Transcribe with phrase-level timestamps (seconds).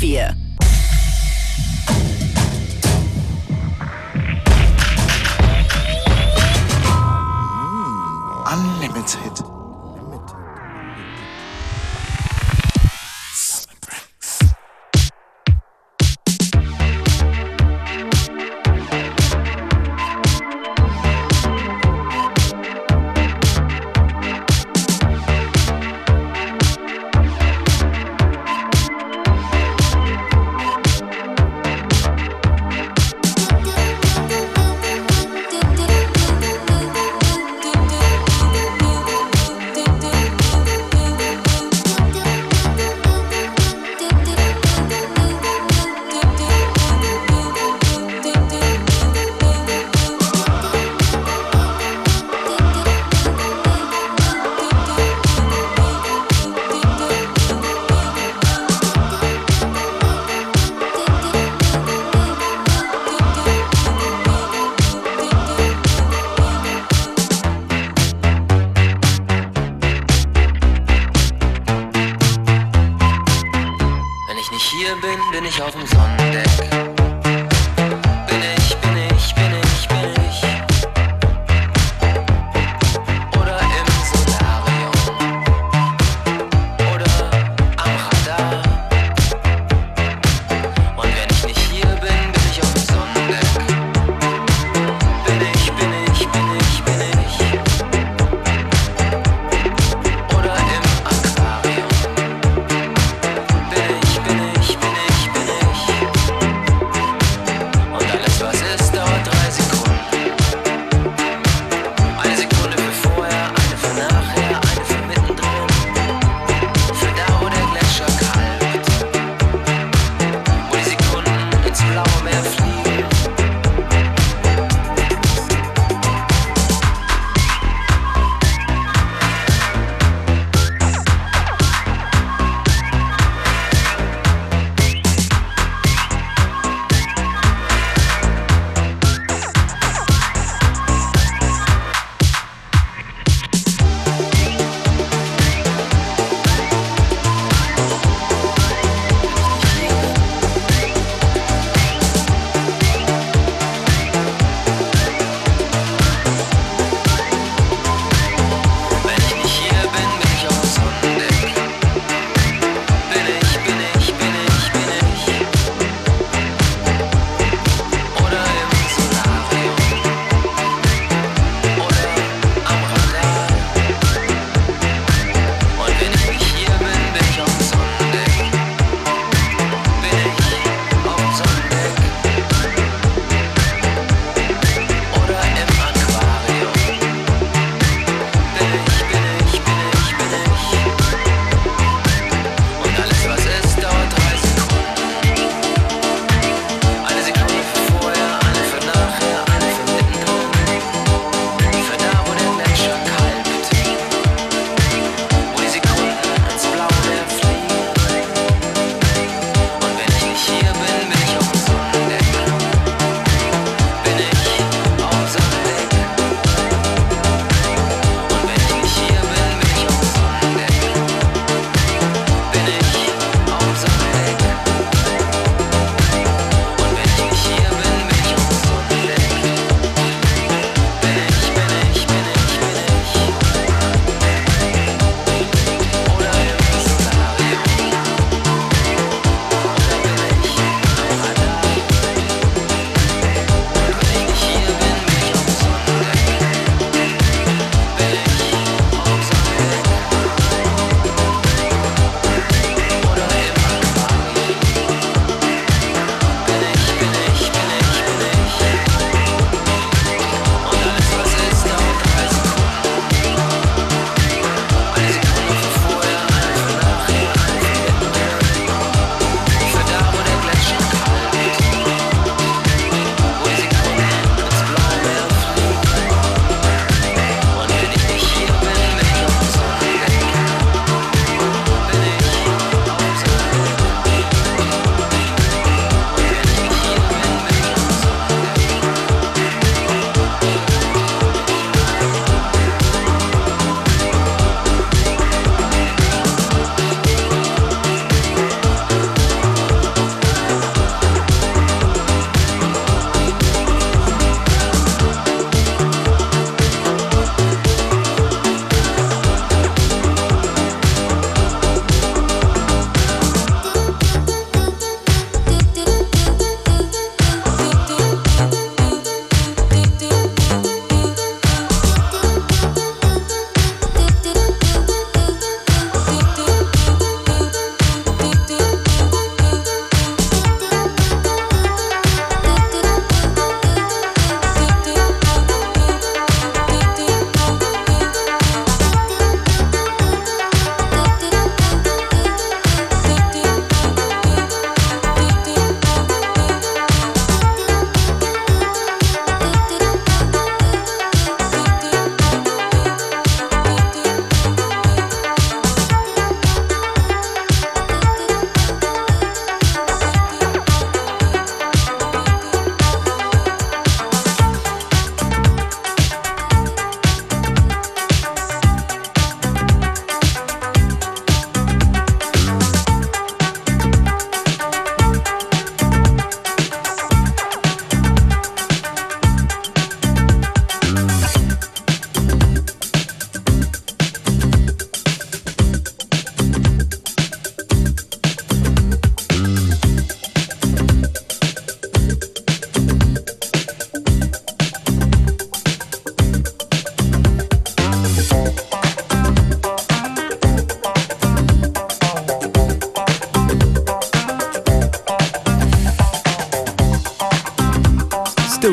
[0.00, 0.47] weerwolf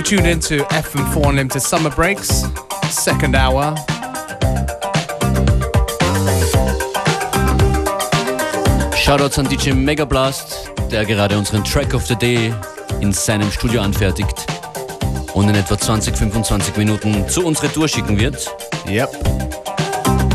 [0.05, 2.43] tuned into FM4 Unlimited Summer Breaks,
[2.91, 3.73] second hour.
[8.93, 12.53] Shoutouts an DJ Megablast, der gerade unseren Track of the Day
[13.01, 14.45] in seinem Studio anfertigt
[15.33, 18.47] und in etwa 20, 25 Minuten zu unserer Tour schicken wird.
[18.87, 19.09] Yep.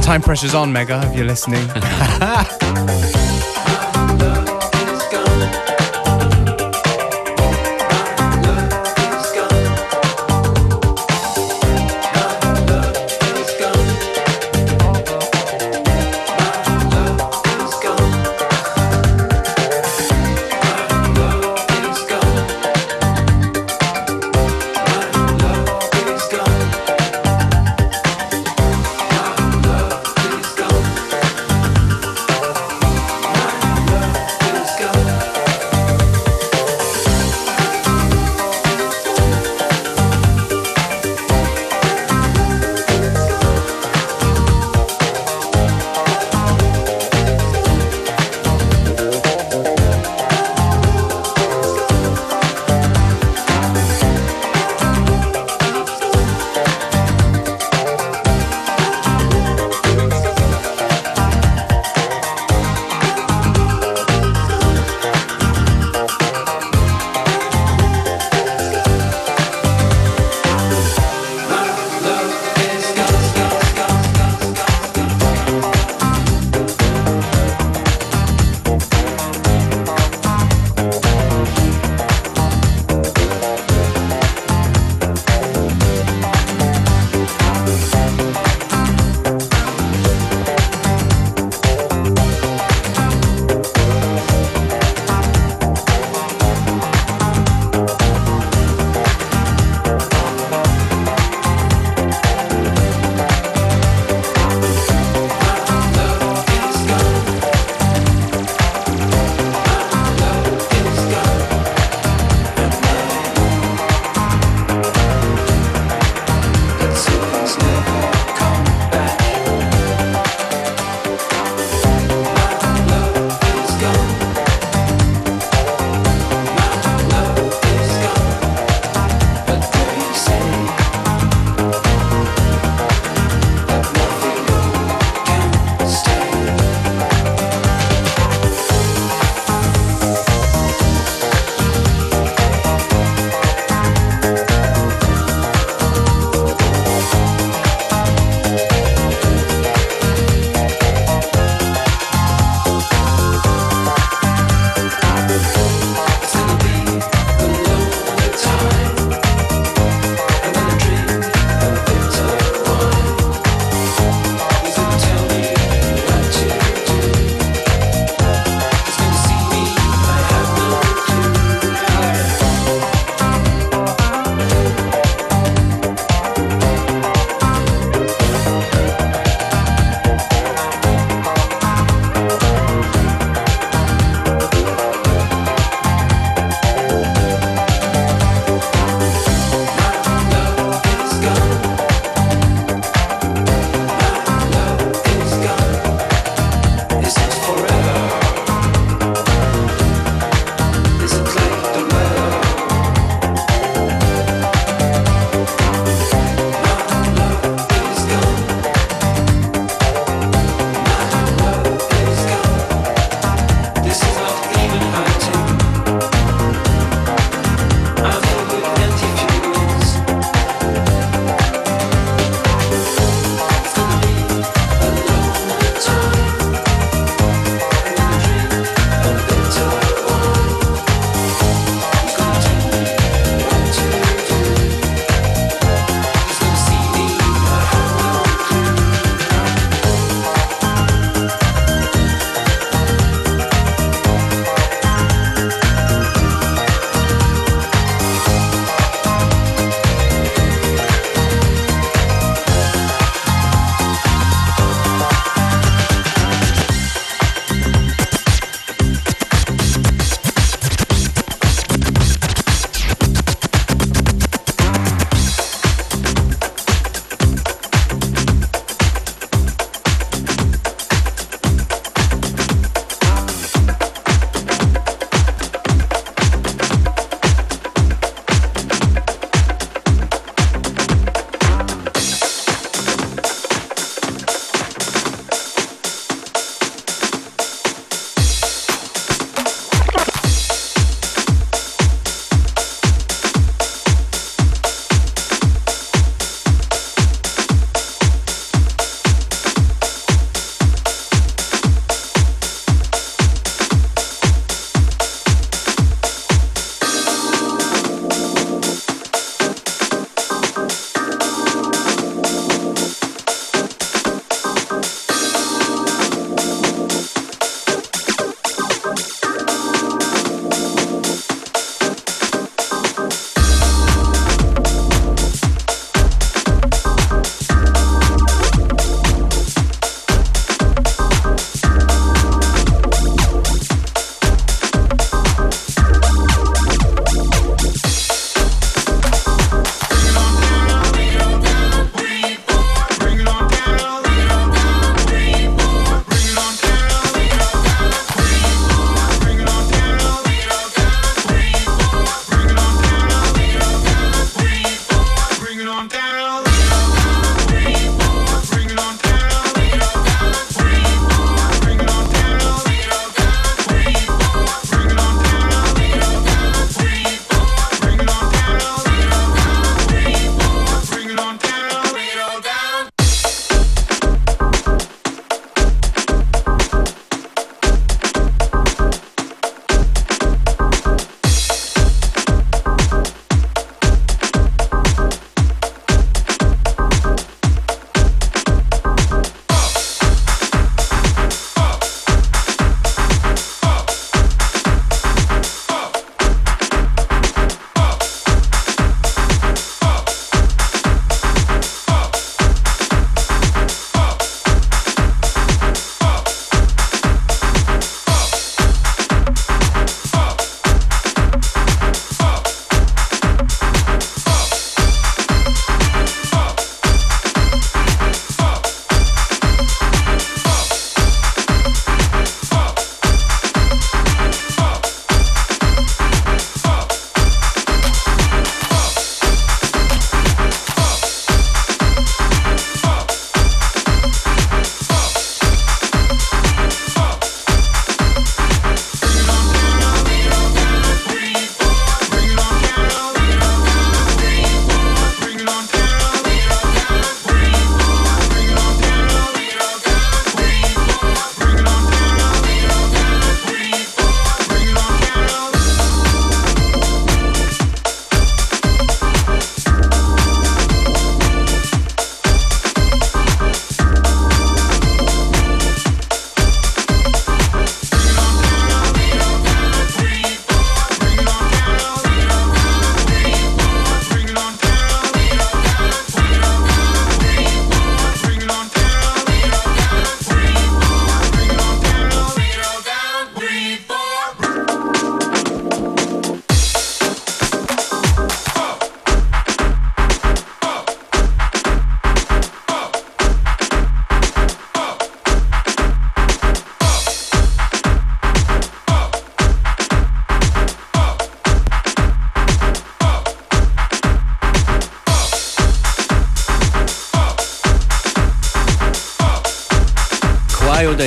[0.02, 1.64] Time pressure's on, Mega, if you're listening.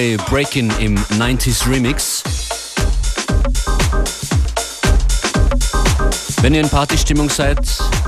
[0.03, 2.23] Holiday Break-In im 90s Remix.
[6.41, 7.59] Wenn ihr in Partystimmung seid,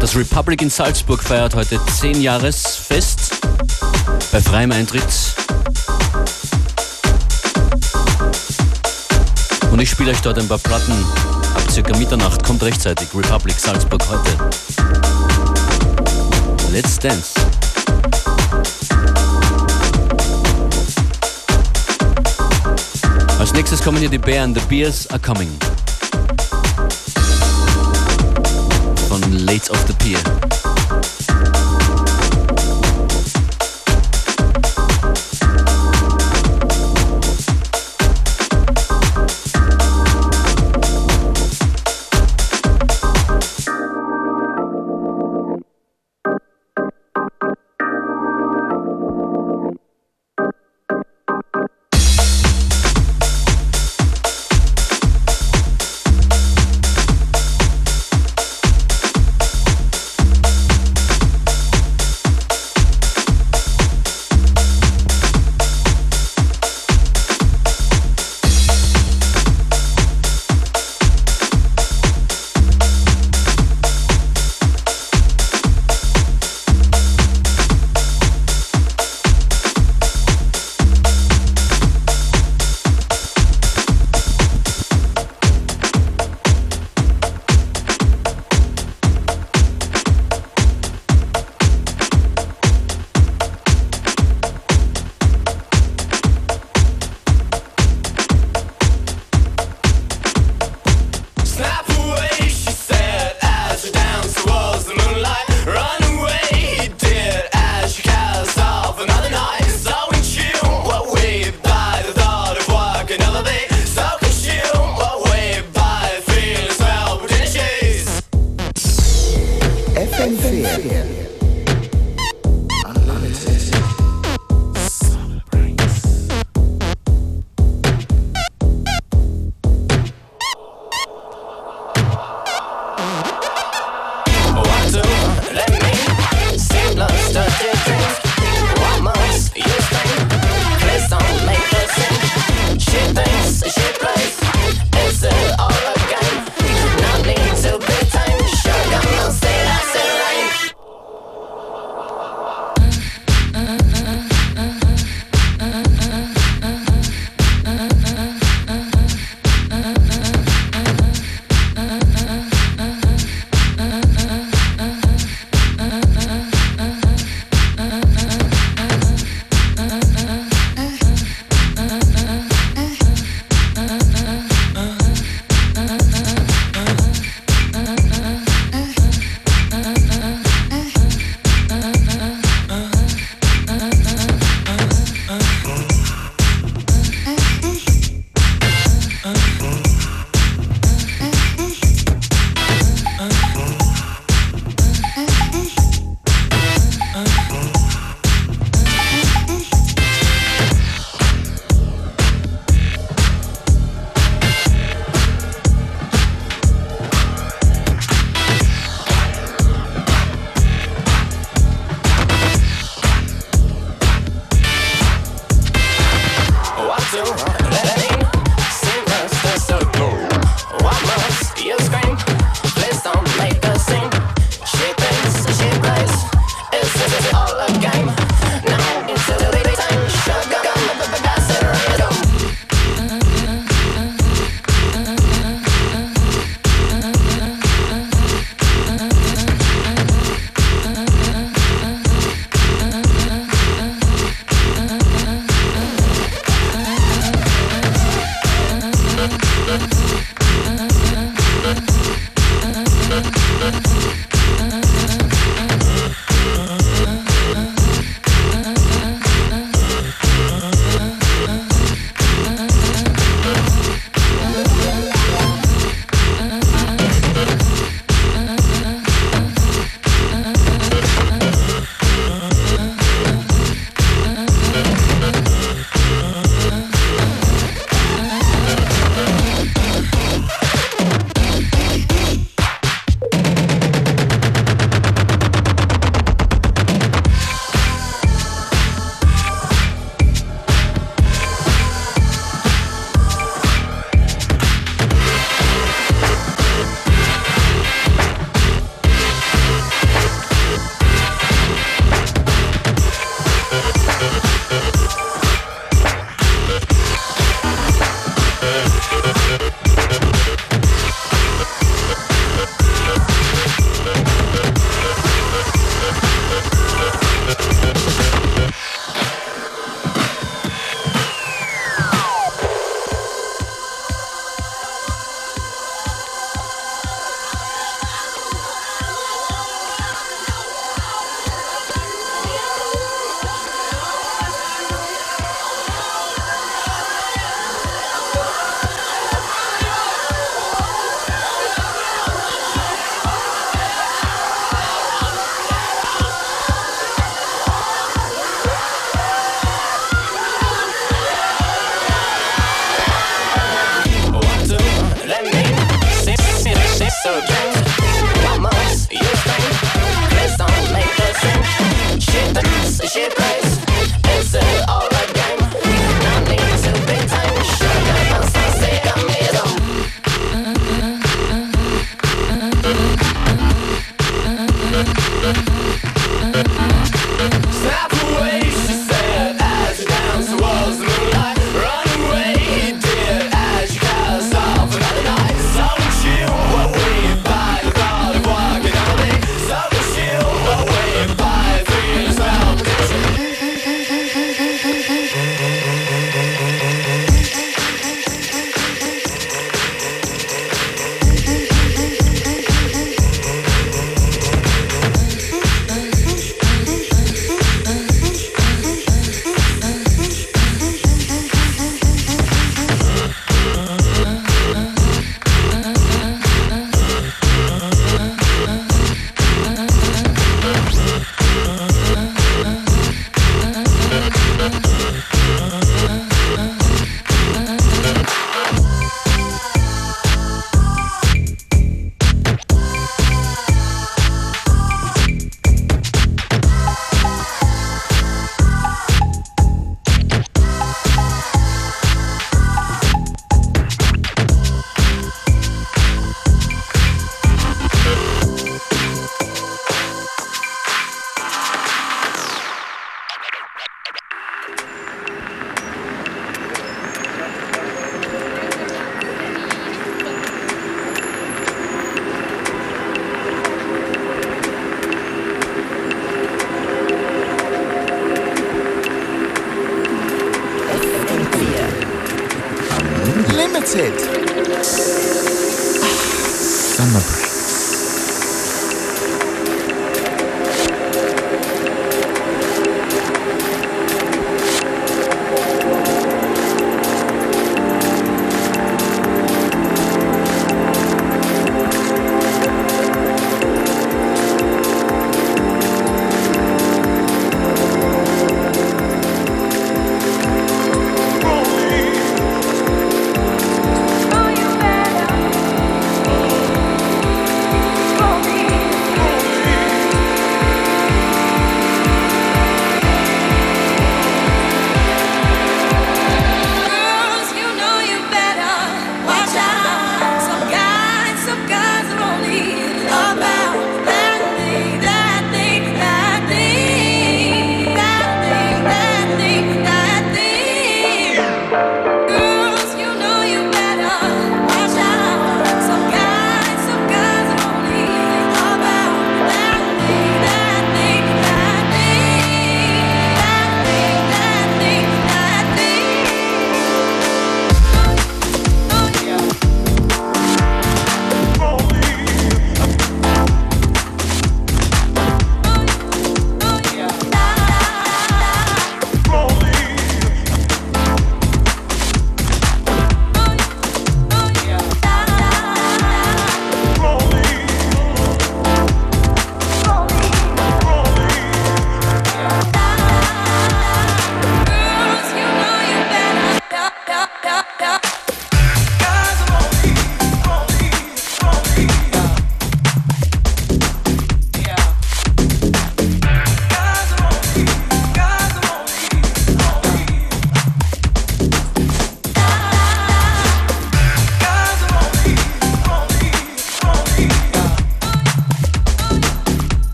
[0.00, 3.40] das Republic in Salzburg feiert heute 10 Jahresfest
[4.32, 5.04] bei freiem Eintritt.
[9.70, 10.94] Und ich spiele euch dort ein paar Platten
[11.54, 12.42] ab circa Mitternacht.
[12.42, 13.08] Kommt rechtzeitig.
[13.14, 14.50] Republic Salzburg heute.
[16.72, 17.41] Let's dance.
[23.52, 24.54] Als nächstes kommen hier die Bären.
[24.54, 25.50] The Beers are coming.
[29.10, 30.18] Von Late of the Pier.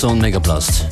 [0.00, 0.86] Makossa und Megablast.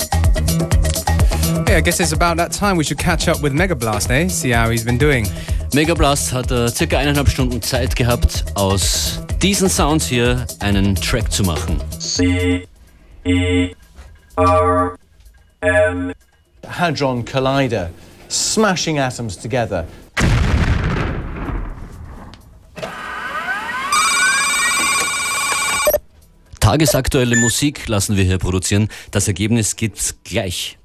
[1.67, 4.29] Yeah, I guess it's about that time we should catch up with Megablast, eh?
[4.29, 5.27] See how he's been doing.
[5.73, 11.43] Megablast hat äh, circa eineinhalb Stunden Zeit gehabt, aus diesen Sounds hier einen Track zu
[11.43, 11.81] machen.
[16.67, 17.91] Hadron Collider,
[18.29, 19.87] smashing atoms together.
[26.69, 28.89] Tagesaktuelle Musik lassen wir hier produzieren.
[29.11, 30.77] Das Ergebnis gibt's gleich.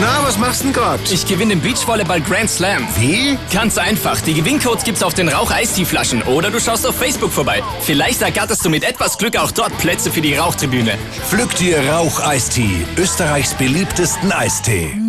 [0.00, 0.98] Na, was machst du denn grad?
[1.12, 2.88] Ich gewinne den Beachvolleyball Grand Slam.
[2.98, 3.36] Wie?
[3.52, 4.18] Ganz einfach.
[4.22, 7.62] Die Gewinncodes gibt's auf den Rauch-Eistee-Flaschen oder du schaust auf Facebook vorbei.
[7.82, 10.96] Vielleicht ergatterst du mit etwas Glück auch dort Plätze für die Rauchtribüne.
[11.28, 15.07] Pflück dir Rauch-Eistee, Österreichs beliebtesten Eistee.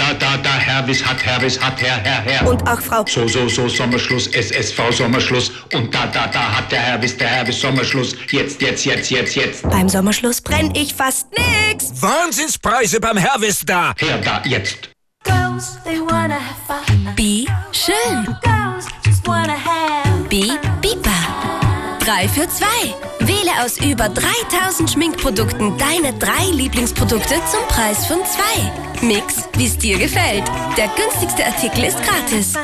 [0.00, 2.48] Da, da, da, Herwis hat, Herwis hat, Herr, Herr, Herr.
[2.48, 3.04] Und auch Frau.
[3.06, 5.50] So, so, so, Sommerschluss, SSV Sommerschluss.
[5.74, 8.16] Und da, da, da hat der Herwis, der Herwis Sommerschluss.
[8.30, 9.62] Jetzt, jetzt, jetzt, jetzt, jetzt.
[9.68, 12.00] Beim Sommerschluss brenn ich fast nix.
[12.00, 13.92] Wahnsinnspreise beim Herwis da.
[13.98, 14.88] Her, da, jetzt.
[15.24, 17.14] Girls, they wanna have fun.
[17.14, 18.24] Bi, schön.
[18.42, 21.98] Girls just wanna have Bi, Bipa.
[21.98, 23.19] Drei für zwei.
[23.30, 29.06] Wähle aus über 3000 Schminkprodukten deine drei Lieblingsprodukte zum Preis von zwei.
[29.06, 30.42] Mix, wie es dir gefällt.
[30.76, 32.54] Der günstigste Artikel ist gratis.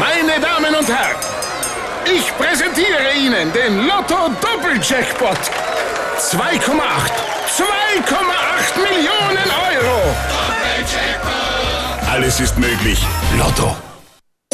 [0.00, 1.16] Meine Damen und Herren,
[2.04, 5.38] ich präsentiere Ihnen den Lotto Doppeljackpot.
[6.18, 6.58] 2,8.
[7.56, 8.10] 2,8
[8.82, 10.16] Millionen Euro.
[12.10, 12.98] Alles ist möglich.
[13.36, 13.87] Lotto.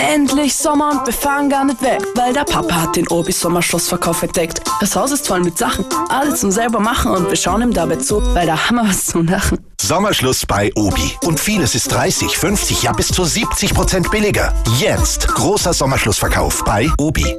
[0.00, 4.24] Endlich Sommer und wir fahren gar nicht weg, weil der Papa hat den Obi Sommerschlussverkauf
[4.24, 4.60] entdeckt.
[4.80, 7.96] Das Haus ist voll mit Sachen, alles zum selber machen und wir schauen ihm dabei
[7.96, 9.58] zu, weil da haben wir was zum Lachen.
[9.80, 11.12] Sommerschluss bei Obi.
[11.22, 14.52] Und vieles ist 30, 50, ja bis zu 70 Prozent billiger.
[14.80, 17.36] Jetzt großer Sommerschlussverkauf bei Obi.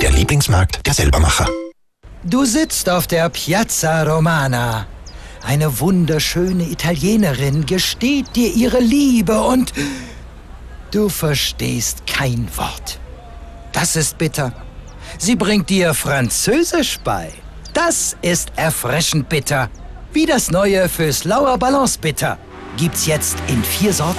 [0.00, 1.48] Der Lieblingsmarkt der Selbermacher.
[2.24, 4.86] Du sitzt auf der Piazza Romana.
[5.44, 9.74] Eine wunderschöne Italienerin gesteht dir ihre Liebe und
[10.90, 12.98] du verstehst kein Wort.
[13.72, 14.52] Das ist bitter.
[15.18, 17.32] Sie bringt dir Französisch bei.
[17.74, 19.68] Das ist erfrischend bitter.
[20.12, 22.38] Wie das neue fürs Lauer Balance Bitter.
[22.76, 24.18] Gibt's jetzt in vier Sorten.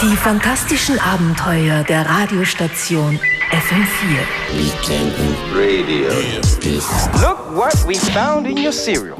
[0.00, 3.18] Die fantastischen Abenteuer der Radiostation
[3.50, 4.20] FM4.
[7.20, 9.18] Look what we found in your cereal.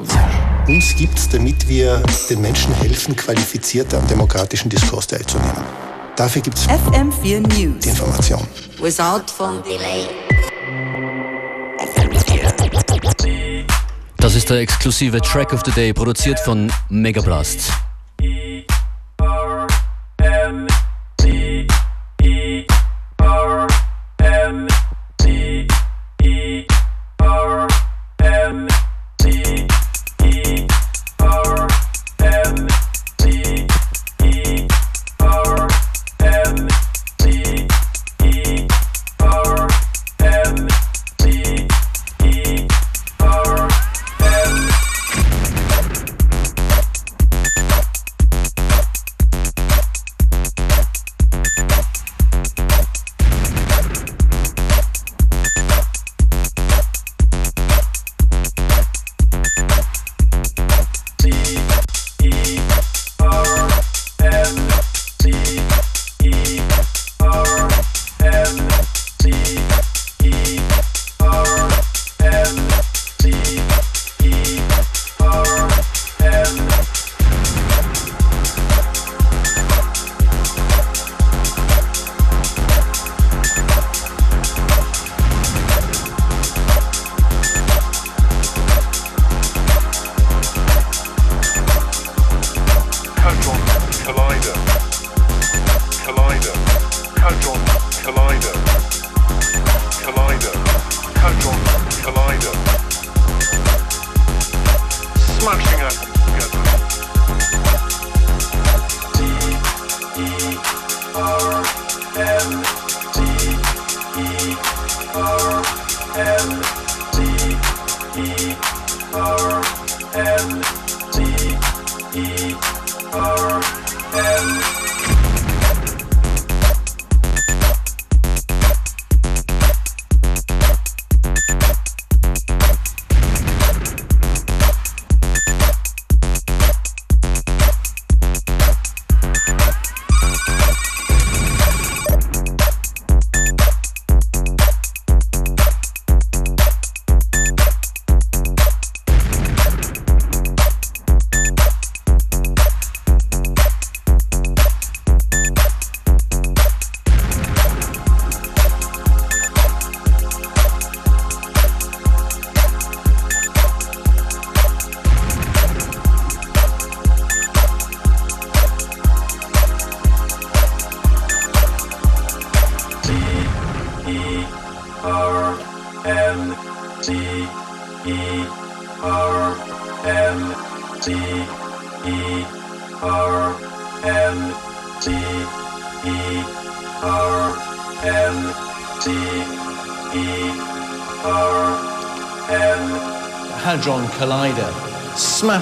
[0.69, 5.65] Uns gibt's, damit wir den Menschen helfen, qualifizierter am demokratischen Diskurs teilzunehmen.
[6.15, 7.85] Dafür gibt's FM4 News.
[7.85, 8.47] die Information.
[8.79, 10.07] Without phone delay.
[14.19, 17.73] Das ist der exklusive Track of the Day, produziert von Megablast.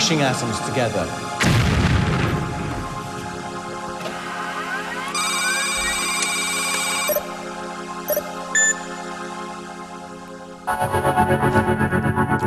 [0.07, 1.07] Smashing atoms together.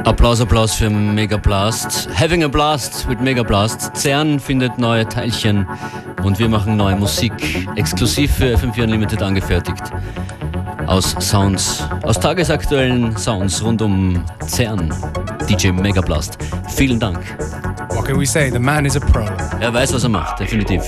[0.05, 2.09] Applaus, Applaus für Mega Blast.
[2.13, 3.95] Having a Blast with Mega Blast.
[3.95, 5.67] CERN findet neue Teilchen
[6.23, 7.33] und wir machen neue Musik,
[7.75, 9.83] exklusiv für FM4 Unlimited angefertigt.
[10.89, 14.91] Aus Sounds, aus tagesaktuellen Sounds rund um CERN.
[15.47, 16.39] DJ Mega Blast.
[16.67, 17.19] Vielen Dank.
[17.91, 18.49] What can we say?
[18.49, 19.21] The man is a pro.
[19.61, 20.81] Er weiß, was er macht, definitiv.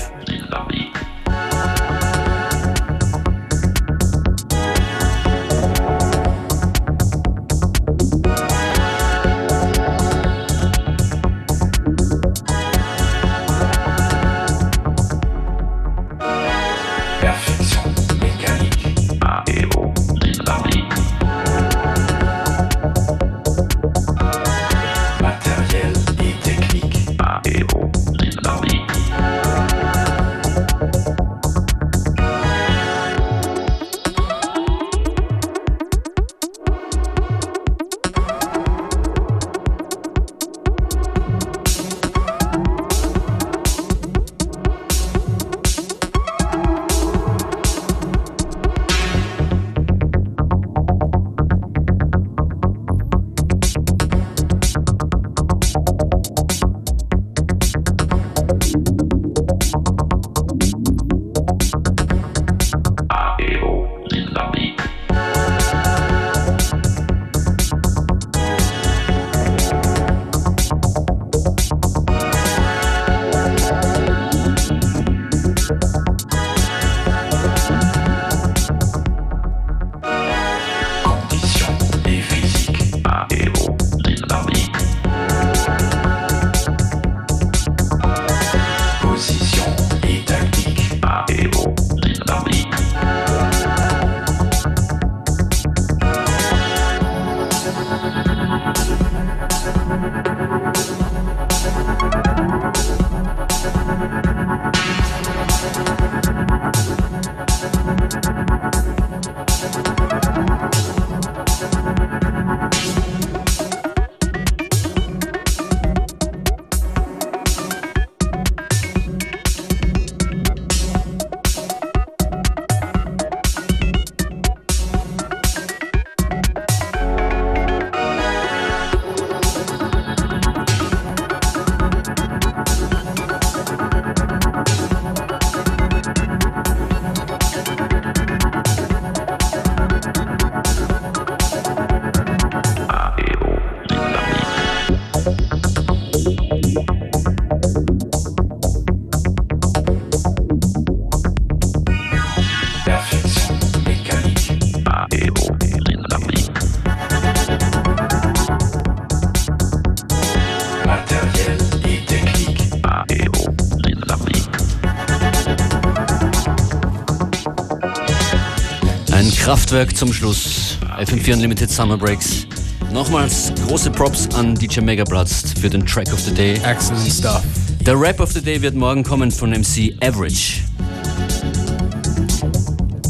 [169.52, 170.78] Kraftwerk zum Schluss.
[170.98, 172.46] FM4 Unlimited Summer Breaks.
[172.90, 176.54] Nochmals große Props an DJ Megaplatz für den Track of the Day.
[176.64, 177.42] Excellent stuff.
[177.80, 180.62] Der Rap of the Day wird morgen kommen von MC Average.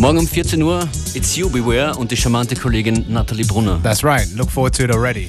[0.01, 3.78] Morgen um 14 Uhr, It's You Beware und die charmante Kollegin Natalie Brunner.
[3.80, 4.26] That's right.
[4.34, 5.28] Look forward to it already.